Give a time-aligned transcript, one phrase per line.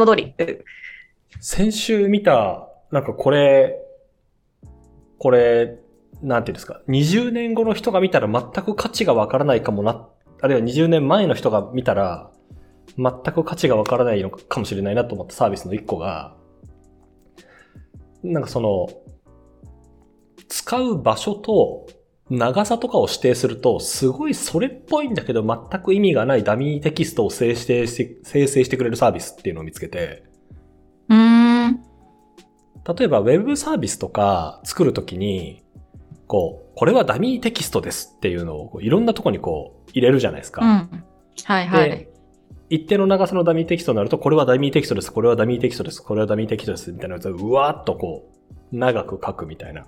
[0.00, 0.34] も通り。
[1.40, 3.78] 先週見た、なんかこれ、
[5.18, 5.78] これ、
[6.22, 10.08] なんていうんですか、20年後の人が見たら全く価値がわからないかもな、
[10.40, 12.30] あるいは20年前の人が見たら、
[12.96, 16.36] 全く価値がわからないのかもしれないなと思ったサービスの一個が、
[18.22, 18.88] なんかその、
[20.48, 21.86] 使う場所と
[22.30, 30.24] 長さとかを指定すると、すごいそれっぽいんだけど全く意味がないダミーテキストを生成して生成してくれるサービスっていうのを見つけて、
[31.08, 31.80] うーん。
[32.96, 35.62] 例えば、ウェブサービスとか作るときに、
[36.26, 40.64] こう、これはダミーテキストですっていうのをいろんなとこにこう入れるじゃないですか。
[40.64, 41.04] うん。
[41.44, 42.12] はいはいで。
[42.70, 48.30] 一定の長さのダミーテキストになると、これはダミーテキストです、これはダミーテキストです、これはダミーテキストです、みたいなやつをうわーっとこ
[48.72, 49.84] う、長く書くみたいな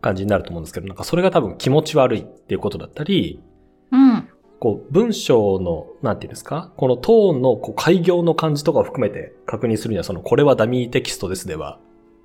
[0.00, 3.42] 感じになると思うんですけど、なんかそれが多分気持ち悪いっていうことだったり、
[3.90, 4.28] うん。
[4.60, 6.72] こう、文章の、なんていうんですか？
[6.76, 11.78] このトーンの、こう、開業の感じとかを含めて確認するには、その、これはダミーテキストですでは、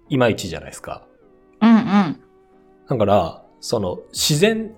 [0.09, 1.05] いまいちじゃないですか。
[1.61, 2.19] うんうん。
[2.89, 4.73] だから、その、自然、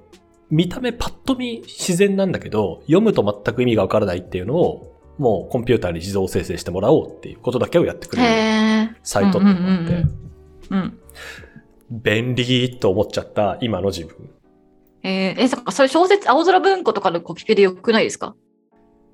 [0.50, 8.98] 見た目パッと見自然なんだけど、読むと全く意味がわからないっていうのを、もうコンピューターに自動生成してもらおうっていうことだけをやってくれる。
[9.02, 10.14] サイトってのがあって、うんうん
[10.72, 11.00] うんうん。
[11.90, 14.30] 便利と思っちゃった今の自分。
[15.04, 18.36] えー、え、そっか、それ小説、青空文庫とかのコピペでよくないですか？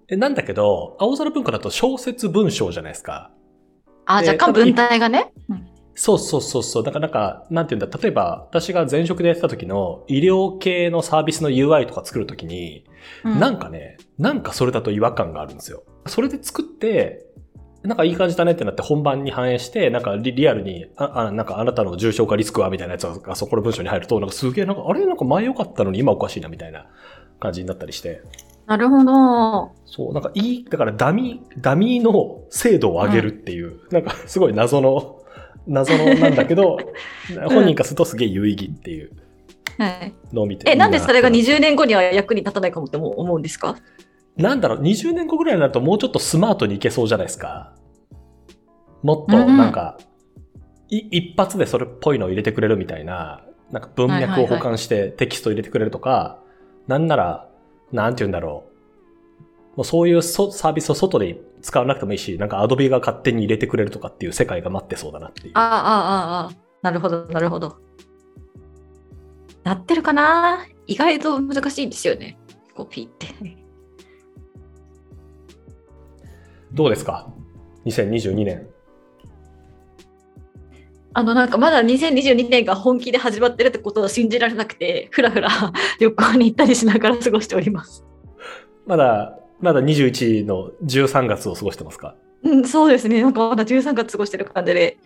[0.08, 3.32] えなんだけど、青空文化だと小説文章じゃないですか。
[4.06, 5.32] あ、で若干文体がね？
[5.50, 6.84] うんそうそうそうそう。
[6.84, 12.86] だからなんか、なんていうんだ、例えば私が前職でやってた時の医療系のサービスの UI とか作るときに、
[13.26, 15.84] うんなんかね、なんかそれだと違和感があるんですよ。
[16.08, 17.26] それで作って、
[17.84, 25.06] なんかいい感じだねってなって本番に反映して、なんかリリアルに、あ、あなんかあなたの重症化リスクはみたいなやつがそこの文章に入ると、なんかすげえなんか、あれ？
[25.06, 26.86] なんか前良かったのに今おかしいなみたいな
[27.40, 28.22] 感じになったりして。
[28.68, 29.72] なるほど。
[29.86, 35.18] そう、なんかいい、だからダミー、ダミーの精度を上げるっていう、なんかすごい謎の、
[35.68, 36.78] 謎のなんだけど、
[37.50, 39.12] 本人からするとすげえ有意義っていう
[39.80, 40.13] はい。
[40.31, 40.69] のを見て。
[40.69, 43.75] え、なんでそれがいいな20年後には役に立たないかもって思うんですか？
[44.38, 47.74] なんだろう、20年後ぐらいになるともうちょっとスマートにいけそうじゃないですか。
[49.03, 49.97] もっと、うんなんか、
[50.90, 56.40] い一発でそれっぽいのを入れてくれるみたいな、なんか文脈を保管してテキストを入れてくれるとか、
[56.88, 57.50] なんなら、
[57.92, 59.78] なんて言うんだろう。
[59.78, 65.53] もうそういうそサービスを外で使わなくてもいいし、なんかアドビが勝手に入れてくれるとかっていう世界が待ってそうだなっていう。
[65.56, 66.52] ああ、ああ、ああ。
[66.81, 67.78] なるほど、なるほど。
[69.63, 70.66] なってるかな？
[70.88, 72.38] 意外と難しいですよね。
[72.75, 73.28] コピーって。
[76.74, 77.34] どうですか
[77.86, 78.68] ?2022 年。
[81.14, 85.50] あの、なんかまだ2022年が本気で始まってるってことを信じられなくて、ふらふら
[86.00, 88.06] 旅行に行ったりしながら過ごしております。
[88.86, 92.16] まだ、まだ21の13月を過ごしてますか？
[92.44, 93.22] うん、そうですね。
[93.22, 94.98] なんかまだ13月過ごしてる感じで。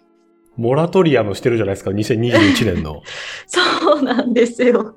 [0.56, 3.02] モラトリアムしてるじゃないですか、2021年の。
[3.48, 4.96] そうなんですよ。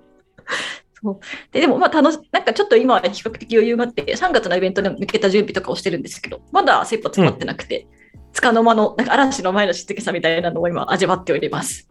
[1.03, 1.19] そう
[1.53, 7.87] ででも、まあ、楽し、なんかちょっと今は比較的余裕があって、3月のイベントに向けた準備とかをしてるんですけど、まだ切羽詰まってなくて、
[8.33, 11.89] つかの間の、なんか嵐の前の静けさみたいなのを今味わっております。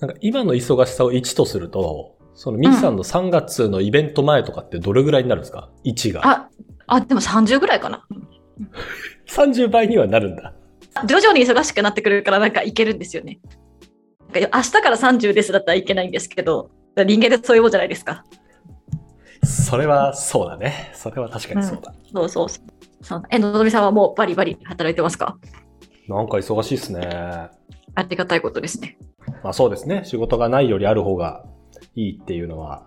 [0.00, 6.20] なんか今の忙しさを1とすると、そのミキさんの3月のイベント前とかってどれぐらいになるんですか ?1 が。
[6.24, 6.48] あ、
[6.86, 8.06] あ、でも30ぐらいかな。
[9.28, 10.54] 30倍にはなるんだ。
[11.06, 13.40] 徐々に忙しくなってくるからなんかいけるんですよね。
[14.32, 16.70] なんか明日から30ですだったらいけないんですけど、
[17.04, 18.24] 人間でそういうもんじゃないですか。
[19.44, 20.90] それはそうだね。
[20.94, 21.94] それは確かにそうだ。
[22.12, 22.64] そうそうそう。
[23.00, 25.38] そうえ、のぞみさんはもうバリバリ働いてますか？
[26.08, 27.00] なんか忙しいっすね。
[27.94, 28.98] ありがたいことですね。
[29.42, 30.02] まあそうですね。
[30.04, 31.44] 仕事がないよりある方が
[31.94, 32.86] いいっていうのは、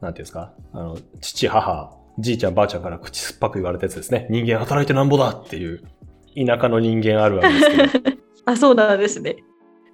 [0.00, 0.54] なんていうんですか？
[0.72, 4.26] あの、父、母、じいちゃん、ばあちゃんから口酸っぱく言われたやつですね。
[4.30, 5.82] 人間働いてなんぼだっていう、
[6.34, 8.16] 田舎の人間あるあるですけど。
[8.46, 9.36] あ、そうなんですね。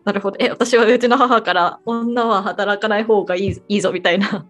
[0.08, 0.38] なるほど。
[0.40, 4.46] え、私はうちの母から、女は働かない方がいいいいぞみたいな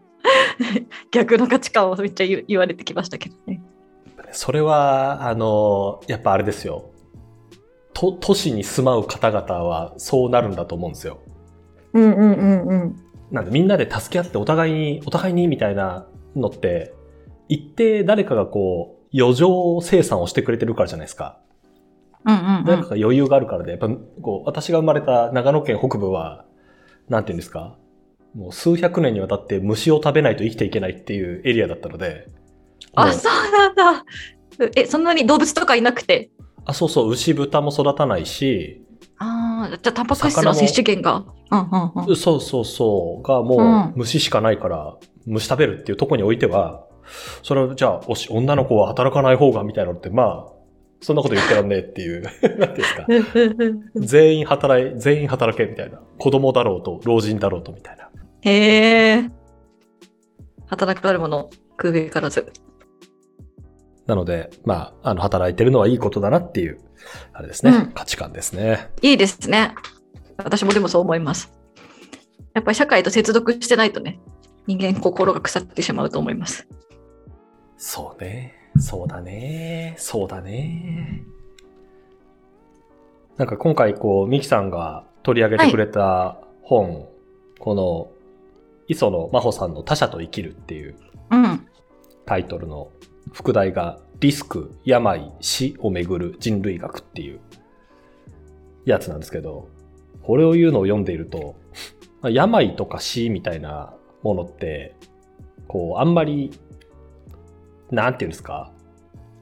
[1.10, 3.60] 逆の価値観をめっちゃ言われてきましたけどね。
[4.30, 6.90] それは、あの、やっぱあれですよ。
[7.92, 11.18] と、都市に住まう方々はそうなるんだと思うんですよ。
[11.92, 12.96] うんうんうんうん。
[13.32, 16.06] なんでみんなで助け合ってお互いに、お互いにみたいな
[16.36, 16.94] のって、
[17.48, 21.40] 一定誰かがこう、余剰生産をしてくれてるからじゃないですか。
[22.28, 22.64] うんうんうん。
[22.64, 23.88] 誰かが余裕があるからで、やっぱ
[24.22, 26.44] こう、私が生まれた長野県北部は、
[27.08, 27.76] なんていうんですか？
[28.34, 32.28] もう数百年にわたって虫を食べないと生きていけないっていうエリアだったので。
[32.94, 34.04] もあ、うそうなんだ。
[34.76, 36.30] え、そんなに動物とかいなくて？
[36.66, 38.84] あ、そうそう、牛豚も育たないし、
[39.20, 41.32] ああ、じゃあタンパク質の摂取源が。
[41.50, 42.16] うんうんうん。
[42.16, 46.84] そうそうそう、がもう虫しかないから、虫食べるっていうところにおいては、
[47.42, 50.52] それはじゃあおし女の子は働かない方がみたいなのって、まあ、
[51.00, 53.06] そんなこと言ってらんねえっていう、 なんていうんですか。
[53.96, 56.00] 全員働い、全員働けみたいな。
[56.18, 58.10] 子供だろうと、老人だろうとみたいな。
[58.42, 59.30] へえ。
[60.66, 62.52] 働くあるもの、空べからず。
[64.06, 66.78] なので、まあ、あの、働いてるのはいいことだなっていう、
[67.32, 68.90] あれですね、うん、価値観ですね。
[69.02, 69.74] いいですね。
[70.36, 71.52] 私もでもそう思います。
[72.54, 74.18] やっぱり社会と接続してないとね、
[74.66, 76.66] 人間心が腐ってしまうと思います。
[77.76, 78.57] そうね。
[78.80, 79.94] そうだね。
[79.98, 81.24] そうだね。
[83.36, 87.08] なんか今回こう、ミキさんが取り上げてくれた本、はい、
[87.58, 88.10] この、
[88.88, 90.96] 磯野真帆さんの他者と生きるっていう
[92.24, 92.90] タイトルの
[93.32, 97.40] 副題が、リスク、病、死をめぐる人類学っていう
[98.84, 99.68] やつなんですけど、
[100.22, 101.54] これを言うのを読んでいると、
[102.22, 104.96] 病とか死みたいなものって、
[105.68, 106.50] こう、あんまり
[107.90, 108.72] なんていうんですか、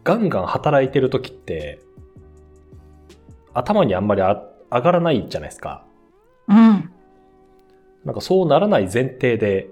[0.04, 1.80] ガンガン働いてる時って、
[3.54, 4.36] 頭にあんまり上
[4.70, 5.84] がらないじゃないですか。
[6.48, 6.90] うん。
[8.04, 9.68] なんかそうならない前提で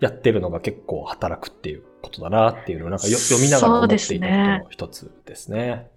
[0.00, 5.90] やってるのが結構働くっていうことだなっていうのをなんか読みながら思っていたことの一つですね。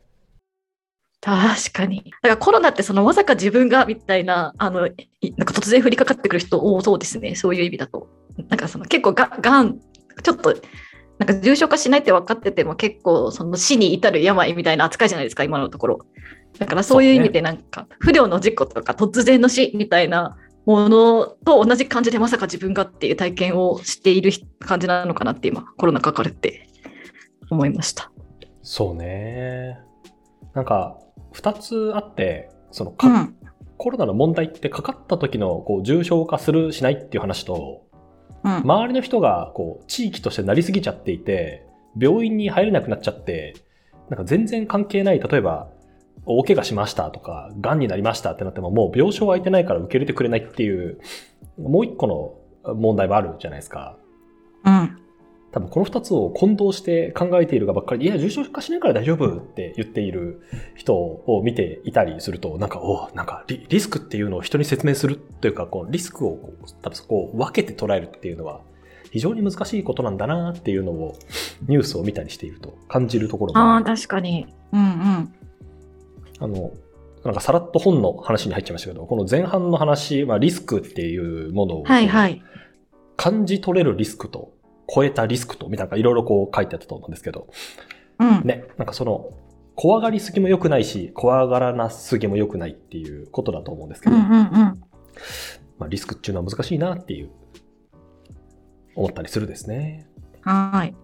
[1.22, 2.04] 確かに。
[2.04, 4.96] だからコロナってそのまさか自分がみたいな、あの、なんか
[5.54, 7.36] 突然降りかかってくる人多そうですね。
[7.36, 8.08] そういう意味だと。
[8.48, 9.80] なんかその結構ががん、
[10.22, 10.56] ちょっと
[11.18, 16.00] なんか重症化しないって分かってても結構その死に至る病みたいな扱いじゃないですか、今のところ。
[16.60, 26.68] だからそういう意味でなんか不良の事故とか突然の死みたいなものと同じ感じでまさか自分がっていう体験をしている感じなのかなって今コロナかかるって
[27.50, 28.12] 思いました。
[28.62, 29.80] そうね。
[30.54, 30.98] なんか
[31.34, 33.36] 2つあって、そのか、うん、
[33.78, 37.85] コロナの問題ってかかった時のこう重症化するしないっていう話と、
[38.46, 41.66] うん、周りの人がこう地域としてなりすぎちゃっていて、
[42.00, 43.56] 病院に入れなくなっちゃって、
[44.10, 45.70] なんか全然関係ない、例えば、
[46.28, 51.00] 大怪我しましたとか、癌になりましたってなっても、もう病床空いてないから受け入れてくれないっていう、
[51.58, 52.08] もう一個
[52.64, 53.98] の問題もあるじゃないですか。
[54.64, 55.00] うん。
[55.56, 60.42] 多分この二つを混同して考えているがばっかりで、いや、重症化しないから大丈夫って言っている
[60.76, 68.60] 人を見ていたりすると、なんか、おなんかリ、リスクっていうのを人に説明するというか、こう、リスクをこう、多分そこを分けて捉えるっていうのは、
[69.12, 71.18] 非常に難しいことなんだなっていうのを、
[71.70, 74.48] ニュースを見たりしていると感じるところもああ、確かに。
[74.74, 75.34] うんうん。
[76.40, 76.74] あの、
[77.24, 82.42] なんかさらっと本の話に入っちゃいましたけど、この前半の話、まあ、リスクっていうものを、はいはい、
[83.16, 84.55] 感じ取れるリスクと
[84.94, 87.48] 超えたリスクと、みたいないろいろこう書いてあったと思うんですけど、
[88.20, 89.32] うん、ね、なんかその、
[89.76, 94.50] 怖がりすぎも良くないし、怖がらなすぎも良くないっていうことだと思うんですけど、うんうんうん、
[95.78, 97.30] まあ、リスクっていうのは難しいなっていう、
[98.96, 100.08] 思ったりするですね。
[100.42, 100.96] はい。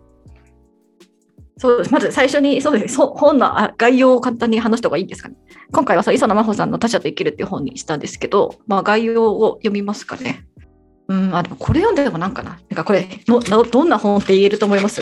[1.57, 1.83] そう。
[1.91, 2.97] まず最初に、そうです。
[2.97, 5.35] 本の概要を簡単に話した方がいいんですかね。
[5.71, 10.47] 今回はそう磯野真帆さんの他者と生きるっていう本にしたんですけど、まあ概要を読みますかね。
[11.11, 12.51] うん、あ、でもこれ読んでもなんかな？
[12.51, 15.01] なんかこれのどんな本って言えると思います？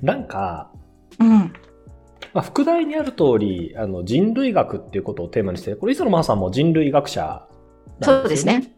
[0.00, 0.72] なんか、
[1.20, 1.28] うん。
[2.32, 7.46] まあ、副題にある通り、あの、人類学っていうことをテーマにして、これ、磯野真帆さんも人類学者
[8.00, 8.06] ね。
[8.06, 8.72] そうですね。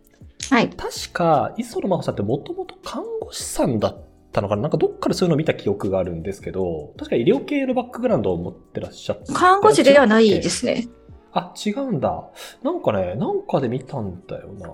[0.51, 0.71] はい。
[0.71, 4.63] 確か、磯野真帆さんってもともと看護師さんだったのかな？
[4.63, 9.33] なんかどっかでそういうのを見た記憶があるんですけど、確か医療系のバックグラウンドを持ってらっしゃって。
[9.33, 10.89] 看護師ではないですね。
[11.33, 12.31] あ、違うんだ。
[12.65, 14.69] なんかね、なんかで見たんだよな。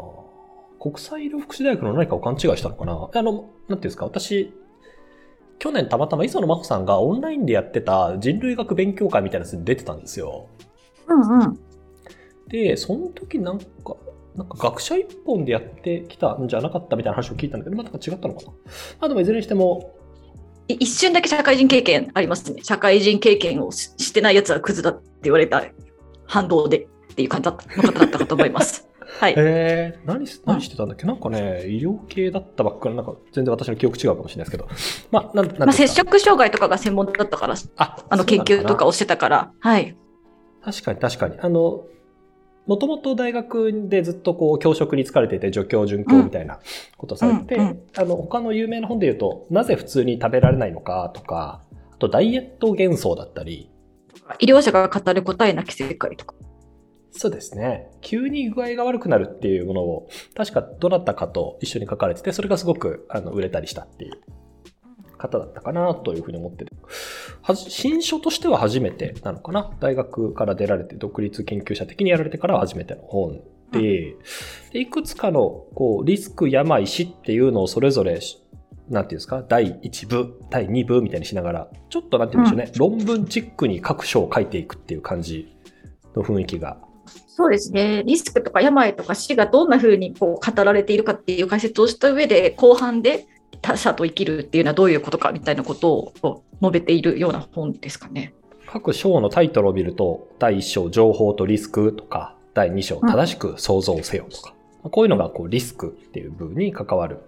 [0.81, 3.11] 国際医療福祉大学の何かを勘違いしたのかな？
[3.13, 4.55] あの、なんていうんですか、私、
[5.59, 10.49] 去年たまたま磯野真帆さんがオンラインでやってた人類学勉強会みたいなやつに出てたんですよ。
[11.07, 11.61] うんうん。
[12.49, 13.65] で、その時なんか、
[14.35, 18.49] なんか学者一本でやってきたんじゃなかったみたいな話を聞いたんだけど、また違ったのかな？
[18.49, 18.55] ま
[19.03, 19.95] あでもいずれにしても、
[20.67, 22.63] 一瞬だけ社会人経験ありますね。
[22.63, 25.63] 社会人経験をしてないやつはクズだって言われた
[26.27, 28.89] 反動でっていう感じの方だったかと思います。
[29.19, 29.35] はい。
[29.37, 31.07] えー、何、何してたんだっけ？
[31.07, 34.69] なんかね、医療系だったばっかり、なんか全然私の記憶違うかもしれないですけど。
[35.11, 39.97] まあ、なん、なんまあ、接触障害とかが専門だったから、ああの、研究とかをしてたから、はい。
[40.65, 41.39] 確かに確かに。
[41.41, 41.85] あの、
[42.67, 46.61] もともと大学でずっとこう教職に疲れていて助教准教みたいな
[46.99, 51.63] ことされて、うんうんうん、あの他の有名な本で言うとなぜ普通に食べられないのかとか
[51.93, 53.71] あとダイエット幻想だったり。
[54.39, 56.35] 医療者が語る答えなき世界とか
[57.13, 57.91] そうですね。
[58.01, 64.13] 急に具合が悪くなるっていうものを、確かどなたかと一緒に書かれてて、それがすごくあの売れたりしたっていう
[65.19, 66.73] 方だったかなというふうに思ってて。
[67.43, 69.71] は新書としては初めてなのかな？
[69.81, 73.41] 大学から出られて独立研究者的にやられてからは初めての本
[73.73, 74.17] で、
[74.73, 78.21] でいくつかのこうリスク、病、死っていうのをそれぞれ
[78.89, 85.57] なんていうんですか、第1部、第2部みたいにしながら、ちょっとなんて言うんでしょうね、論文チックに各章を書いていくっていう感じ
[86.17, 86.79] の雰囲気が。
[87.41, 88.03] そうですね。
[88.05, 93.29] リスクとか病とか死がどんな風にこう語られているかっていう解説をした上で、後半で
[93.63, 98.35] 他者と生きるっていうのはどういうことかみたいなことを述べているような本ですかね。
[98.67, 104.55] 各章のタイトルを見ると、第1章、情報とリスクとか、第2章、正しく想像せよとか、
[104.85, 107.21] うん、こういうのがこうリスクっていう部分に関わる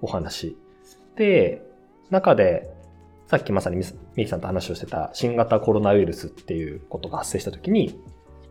[0.00, 0.56] お話。
[1.14, 1.62] で、
[2.10, 2.68] 中で、
[3.28, 3.76] さっきまさに
[4.16, 7.96] みきさんと話をしてた新型コロナウイルスっていうことが発生した時に、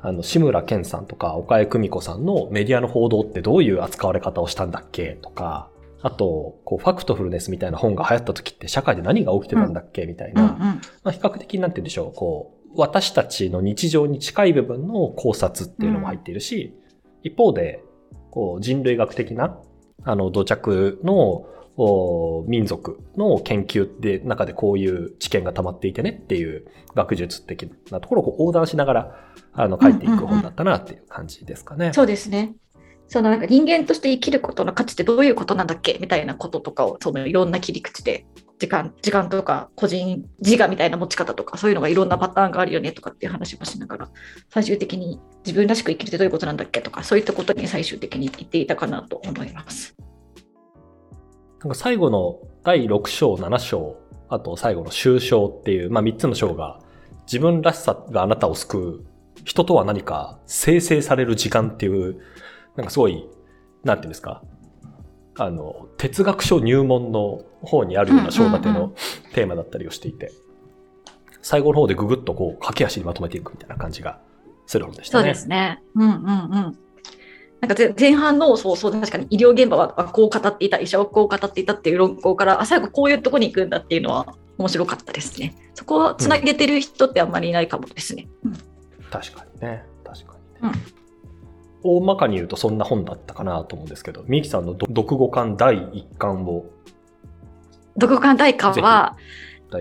[0.04, 5.18] あの、志村けんさんとか岡江久美子さんのメディアの報道ってどういう扱われ方をしたんだっけ？
[5.22, 5.70] とか、
[6.02, 10.44] あと、こう、ファクトフルネスみたいな本が流行った時って社会で何が起きてたんだっけ、みたいな、
[11.04, 16.74] まあ、比較的なんて言うんでしょう、こう、私たちの日常に近い部分の考察っていうのも入っているし、
[17.24, 17.84] うん、一方で、
[18.32, 19.60] こう、人類学的な、
[20.04, 21.46] あの、土着の
[22.48, 29.16] 民族の研究で中でこういう知見が溜まっていてねっていう学術的なところを横断しながら
[29.54, 31.78] あの書いていく本だったなっていう感じですかね。
[31.78, 32.56] うんうんうん、そうですね。
[33.08, 38.26] そのなんか人間として生きることの価値ってどういうことなんだっけみたいなこととかをそのいろんな切り口で
[38.58, 44.10] 時間時間とか個人自我みたいな持ち方とかそういうのがいろんなパターンがあるよねとかっていう話もしながら
[44.50, 49.94] 最終的に自分らしく生きるってどういうことなんだっけとかそういったことに最終的に言っていたかなと思います。
[51.62, 53.98] なんか最後の第6章、7章、
[54.30, 56.80] あと最後の終章っていう、まあ3つの章が
[57.28, 59.06] 自分らしさがあなたを救う
[59.46, 62.20] 人とは何か生成される時間っていう
[62.76, 63.30] なんかすごい、
[63.84, 64.42] なんていうんですか、
[65.38, 68.94] あの、哲学書入門の方にあるような章立ての
[69.34, 70.32] テーマだったりをしていて、
[71.44, 74.20] 最後の方でぐぐっとこう、駆け足にまとめていくみたいな感じが
[74.66, 75.24] する本でしたね。
[75.24, 75.82] そうですね。
[75.96, 76.14] うんうんう
[76.70, 76.78] ん。
[77.62, 85.56] なんか前半の、そうそう、確かに医療現場はこう語っていた、医者はこう語っていたっていう論考から、あ、最後こういうとこに行くんだっていうのは面白かったですね。
[85.76, 88.28] そこをつなげてる人ってあんまりいないかもですね。
[88.44, 88.54] うん、
[89.12, 89.86] 確かにね。
[90.04, 90.74] 確かにね。
[90.74, 91.02] うん
[91.84, 96.66] 大まかに言うとそんな本だったかなと思うんですけど、みきさんの読後感第1巻を。
[97.96, 99.18] 読後感第1巻は、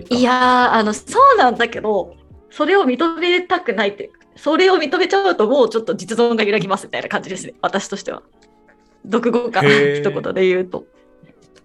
[0.09, 2.17] いやあの、そうなんだけど、
[2.51, 8.23] それを認めたくないっていうか、それを認めちゃうともうちょっと実存が揺らぎますみたいな感じですね、私としては。
[9.05, 10.85] 読後感一言で言うと。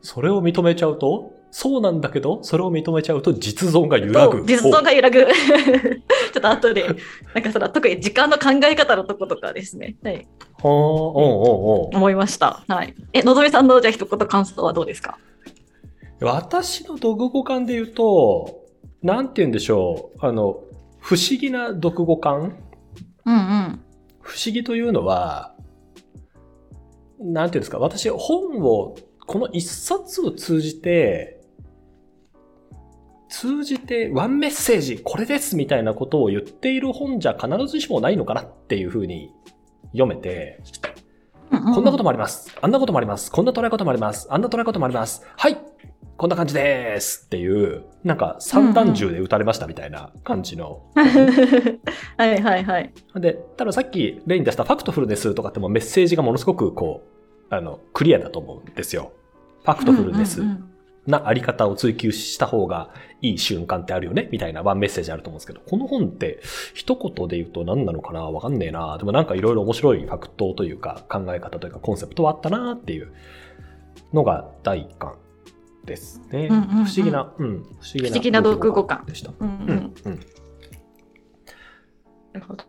[0.01, 1.33] それを認めちゃうと？
[1.51, 4.43] そうなんだけど、それを認めちゃうと実存が揺らぐ。
[4.45, 5.23] 実存が揺らぐ。
[5.25, 5.29] ちょ
[6.39, 6.85] っと後で、
[7.33, 9.95] なんかその特に時間の考え方のとことかですね。
[10.03, 10.27] はい。
[10.61, 12.61] ほー、おうおうお思いました。
[12.67, 12.93] はい。
[13.13, 15.17] え、のぞみさんのじゃあ一言感想はどうですか？
[16.19, 18.63] 私の読後感で言うと、
[19.01, 20.25] なんて言うんでしょう。
[20.25, 20.59] あの、
[21.05, 22.57] 不思議な読後感？
[23.25, 23.79] うんうん。
[24.21, 25.53] 不思議というのは、
[27.19, 28.95] なんていうんですか、私、本を、
[29.27, 31.41] この一冊を通じて、
[33.29, 39.29] 通じてワンメッセージ、これですみたいなことを言っている本じゃ必ずしもないのかなっていうふうに
[39.91, 40.59] 読めて、
[41.51, 42.51] こんなこともあります。
[42.59, 43.31] あんなこともあります。
[43.31, 44.25] こんな捉え方もあります。
[44.31, 45.21] あんな捉え方もあります。
[45.37, 45.57] はい
[46.17, 50.81] こんな感じですっていう、なんか三段銃で撃たれましたみたいな感じの。
[50.95, 52.93] はいはいはい。
[53.15, 57.03] で、多分さっき例に出したファクトフルネスとかってもメッセージがものすごくこ
[57.51, 59.11] う、あの、クリアだと思うんですよ。
[59.63, 60.41] ファクトフルネス。
[61.05, 62.89] なあり方を追求した方が
[63.21, 66.41] いい瞬間ってあるよねみたいなワンメッセージあると思うんですけど、この本って
[66.73, 73.13] 一言で言うと何なのかなわかんねえなでもなんかいろいろ面白いファクトというか考え方というかコンセプトはあったなっていう
[74.13, 75.13] のが第一巻
[75.85, 76.47] ですね。
[76.49, 78.09] うんうんうん、不思議な、うん、不思議な。
[78.09, 79.33] 不思議な読語感でした。
[79.39, 80.19] うんうんうん
[82.33, 82.65] なるほど。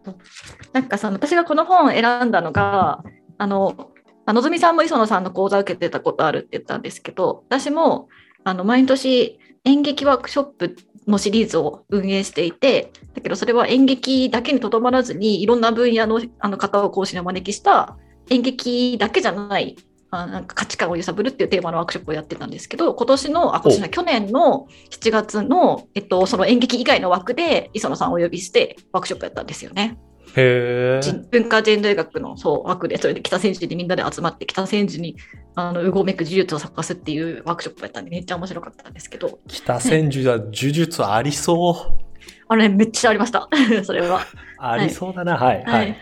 [0.72, 3.02] なんかさ、私がこの本を選んだのが、
[3.36, 3.90] あの、
[4.32, 8.08] のぞみさんも磯野さんの講座を受けてたことあるって言ったんですけど、私も
[8.44, 17.96] あの毎年演劇ワークショップのシリーズを運営していて、だけどそれは演劇だけにとどまらずに、いろんな分野のあの方を講師にお招きした
[18.30, 19.76] 演劇だけじゃない
[20.20, 29.98] あなんか価値観を揺さぶるっていうテーマのワークショップをやってたんですけど、今年の、あ、今年の去年の7月の、えっと、その演劇以外の枠で磯野さんをお呼びしてワークショップやったんですよね。
[30.36, 35.16] へ文化人類学のそう枠で、それで北千住でみんなで集まって、北千住に
[35.54, 39.38] あのうごめく呪術を探すっていうワークショップやったんで、めっちゃ面白かったんですけど。
[39.48, 42.06] 北千住は呪術ありそう。
[42.48, 43.48] あれ、めっちゃありました、
[43.84, 44.20] それは。
[44.58, 45.62] ありそうだな、はい。
[45.62, 45.64] はい。
[45.64, 45.96] はい、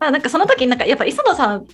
[0.00, 1.66] まあ、なんかその時なんかやっぱ磯野さん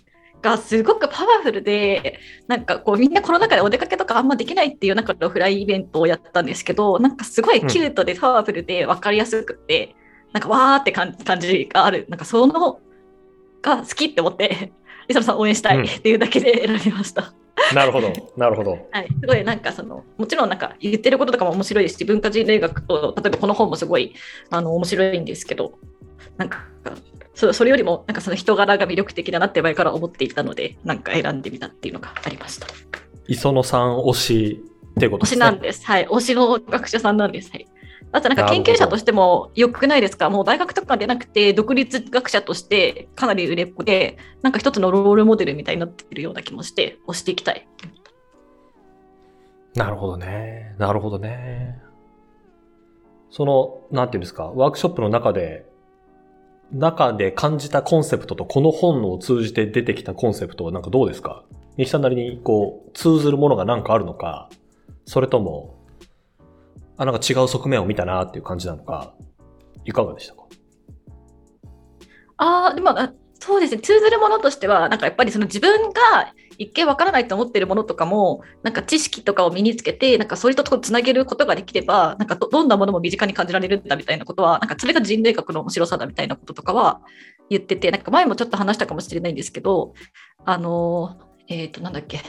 [0.45, 9.97] がすごくパワフルで、なんかこうみんなコロナ禍でお出かけとかあんまできないっていう中のフライイベントをやったんですけど、なんかすごいキュートでパワフルで分かりやすくて、
[10.33, 12.79] なんかわーって感じがある、なんかその
[13.63, 14.73] が好きって思って、
[15.09, 17.33] 磯野さん応援したいっていうだけで選びました。
[17.73, 18.89] なるほど、なるほど。
[18.91, 24.15] はい、すごいなんかその、もちろんなんか言ってることとかも面白いし、文化人類学と、例えばこの本もすごい
[24.51, 25.79] あの面白いんですけど、
[26.37, 26.67] なんか
[27.35, 32.67] そそれよりもなんかその人柄が魅力的だなって前から思っていたので、なんか選んでみたっていうのがありました。
[33.27, 35.45] 磯野さん推しってことですね。
[35.45, 35.85] 推しなんです。
[35.85, 36.07] はい。
[36.07, 37.51] 推しの学者さんなんです。
[37.51, 37.67] はい。
[38.13, 40.31] あとなんか研究者としてもよくないですか？
[40.31, 47.67] もう大学とかでなくて独立学者としてかなり売れっ子でなんか一つのロールモデルみたいになっているような気もして押していきたい。
[49.75, 50.77] なるほどね。
[50.79, 51.83] なるほどね。
[53.31, 55.67] その、なんていうんですか、ワークショップの中で、
[56.73, 61.45] 中で感じたコンセプトとこの本を通じて出てきたコンセプトはなんかどうですか？
[61.77, 64.49] 西さんなりにこう通ずるものが何かあるのか、
[65.07, 65.77] それとも
[66.97, 69.15] あ、なんか違う側面を見たなっていう感じなのか、
[69.85, 70.43] いかがでしたか？
[72.37, 72.95] ああ、でも、
[73.39, 87.01] そうですね、通ずるものとしては、なんかやっぱりその自分が一見わからないと思ってるものとかも、なんか知識とかを身につけて、なんかそういったとつなげることができれば、なんかどんなものも身近に感じられるんだみたいなことは、なんかそれが人類学の面白さだみたいなこととかは
[87.51, 89.95] 言ってて、なんか前もちょっと話したかもしれないんですけど、
[90.45, 91.19] あの、
[91.49, 92.21] えっ、ー、と、なんだっけ、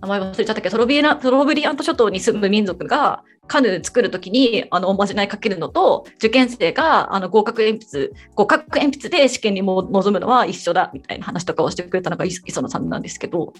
[0.00, 13.52] 名前忘れちゃったけどトロビエナ、トロブリアント諸島に住む民族がカヌー作るときにあのおまじないかけるのと受験生があの合格鉛筆合格鉛筆で試験にも臨むのは一緒だみたいな話とかをしてくれたのが磯野さんなんですけど。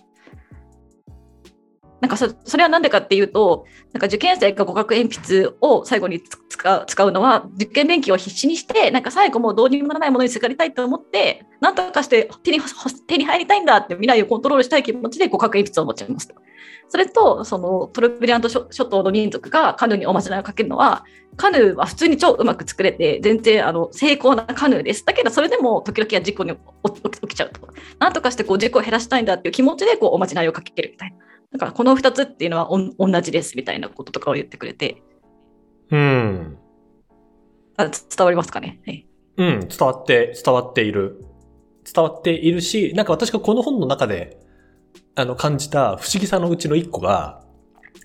[2.00, 12.60] なんかそれは何でかっていうと、なんか受験生が互角鉛筆を最後に使うのは、受験勉強を必死にして、なんか最後もうどうにもならないものにすがりたいと思って、なんとかして手に
[13.06, 16.28] 手に入りたいんだって未来をコントロールしたい気持ちで互角鉛筆を持ちます。
[16.90, 21.04] それと、そのトルブリアント諸島の民族がカヌーにおまじないをかけるのは、
[21.36, 25.04] カヌーは普通に超うまく作れて、全然あの成功なカヌーです。
[25.04, 27.68] だけど、それでも時々は事故に起きちゃうと。
[27.98, 31.27] なんとかしてこう事故を減らしたいんだっていう気持ちでこうおまじないをかけるみたいな。
[31.52, 35.02] だからこの2つっていうのは同じですみたいなこととかを言ってくれて。
[35.90, 36.58] うん。
[37.76, 39.06] あ伝わりますかね、はい、
[39.36, 41.24] うん、伝わって、伝わっている。
[41.90, 44.38] 伝わっているし、なんか私がこの本の中で、
[45.14, 47.42] あの、感じた不思議さのうちの一個が、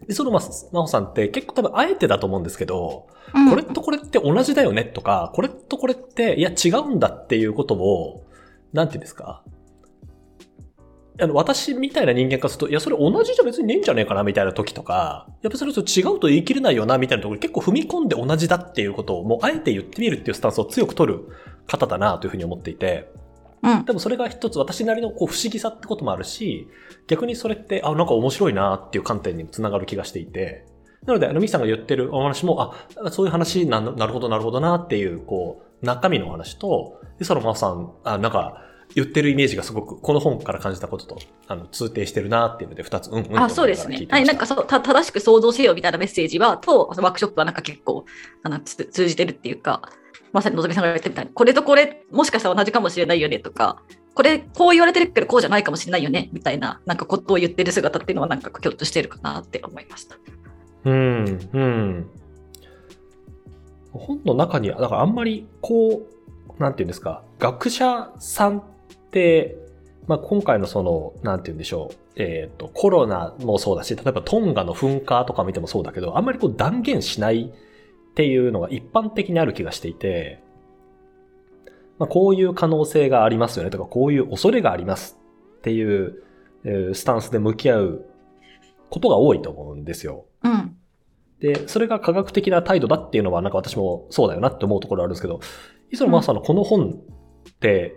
[0.07, 8.25] 磯野真帆さんって結構多分あえてだと思うんですけど、うん、これとこれって同じだよねとか、これとこれって、いや違うんだっていうことを、
[8.73, 9.43] なんていうんですか？
[11.19, 21.27] あの、私みたいな人間からすると、いや、それ同じじゃ別にねえんじゃねえかなみたいな時とか、やっぱそれと違うと言い切れないよなみたいなところ結構踏み込んで同じだっていうことをもうあえて言ってみるっていうスタンスを強く取る
[21.67, 23.11] 方だなというふうに思っていて、
[23.61, 23.85] うん。
[23.85, 26.67] でもそれが一つ私なりのこう不思議さってこともあるし、
[27.07, 30.65] 逆にそれって、あ、なんか面白いなっていう観点にもつながる気がしていて、
[31.05, 38.61] なので、あの、ミさんが言ってるお話も、あ、そういう話な、なるほど、なるほどなっていう、こう、中身の話と、で、そのまさん、あ、なんか、
[38.95, 43.39] 言ってるイメージがすごく、この本から感じたことと、あの、通底してるなっていうので、二つ、うんうん。
[43.39, 44.07] あ、そうですね。
[44.09, 48.05] はい、なんかそう、た、正しく想像せよみたいなメッセージは、と、ワークショップはなんか結構、
[48.43, 49.81] あの、通じてるっていうか、
[50.31, 53.81] まさにのぞみさんが言ってみたいに、これとこれ、もしかしたら同じかもしれないよねとか、
[54.15, 60.17] これ、こう言われてるけど、こうじゃないかもしれないよね、みたいな、なんかことを言ってる姿っていうのは、なんか共通してるかなって思いました。
[60.85, 62.09] うん、うん。
[63.91, 66.07] 本の中には、だからあんまり、こ
[66.59, 68.63] う、なんていうんですか、学者さん
[69.13, 69.55] って、
[70.07, 77.53] まあ、今回のその、なんて言うんでしょう、えっ、ー、と、コロナもそうだし、例えばトンガの噴火とか見てもそうだけど、あんまりこう断言しない
[78.11, 80.41] っていうのが一般的にある気がしていて、
[81.99, 85.17] まあ、こういう可能性がありますよねとか、こういう恐れがあります
[85.59, 86.23] っていう、
[86.65, 88.05] えー、スタンスで向き合う
[88.89, 90.25] ことが多いと思うんですよ。
[90.43, 90.75] うん。
[91.39, 95.39] で、それが科学的な態度だっていうのは、なんか私もそうだよなって思うところあるんですけど、
[95.91, 96.99] 磯野マさんのこの本
[97.49, 97.95] って、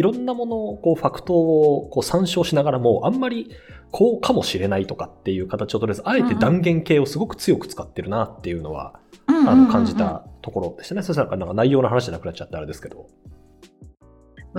[0.00, 3.50] いろんなものを、こう、ファクトをこう参照しながらも、あんまり
[3.90, 11.02] こうかもしれないとかっていう形をとりあえず、あえて断言系をすごく強く使ってるなっていうのは、あの、感じたところでしたね。
[11.02, 13.08] そしたらなんか内容の話じゃなくなっちゃってあれですけど。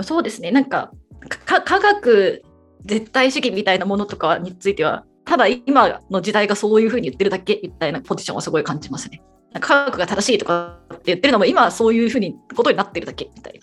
[0.02, 0.52] そうですね。
[0.52, 0.92] なんか、
[1.28, 2.44] か科学
[2.84, 9.24] 絶対主義みたいなものとかについては、ただ今の時代がそういうふうに言ってるだけみたいなポジションはすごい感じますね。
[9.58, 13.60] 科学が正しいとかって言ってるのも今はそういうふうにことになってるだけみたい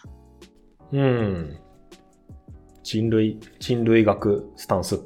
[0.92, 1.00] な。
[1.00, 1.60] うん。
[2.90, 5.00] 人類、人類学スタンスっ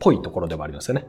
[0.00, 1.06] ぽいところでもありますよね。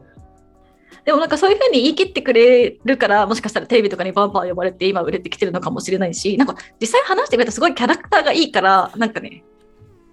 [1.03, 9.43] でもなんかそういうふうに言い切ってくれるから、もしかしたらテレビとかにバンバン呼ばれて今売れてきてるのかもしれないし、なんか実際話してくれたすごいキャラクターがいいから、なんかね、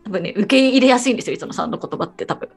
[0.05, 2.49] 多分ね、受け入れやすいんですよ、磯野さんの言葉って多分。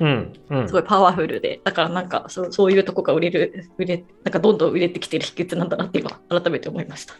[0.00, 7.14] うん、うん、すごいパワフルで、だからなんかそうそういうとこが売れる、売れ、なんかどんどん売れてきてる秘訣なんだなって今、改めて思いました。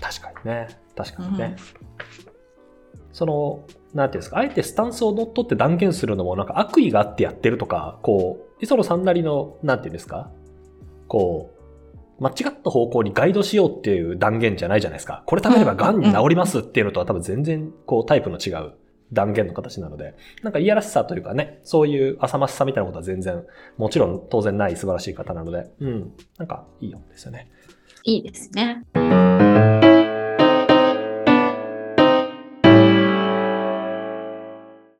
[0.00, 0.66] 確かにね。
[0.96, 1.56] 確かにね。
[2.98, 3.64] うん、その、
[3.96, 10.30] なんていうんですか、あえてスタンスを乗っ取って断言するのもなんか悪意があってやってるとか、こう、磯野さんなりの、なんていうんですか、
[11.08, 11.50] こ
[12.20, 15.22] う、間違った方向にガイドしようっていう断言じゃないじゃないですか。
[15.26, 18.72] これ食べれば癌に治りますっていうのとは多分全然こうタイプの違う
[19.12, 23.44] 断言の形なので、なんかいやらしさというかね、そういう浅ましさみたいなことは全然、
[23.76, 27.50] もちろん当然ない素晴らしい方なので、うん、なんかいいよですよね。
[28.04, 29.85] いいですね。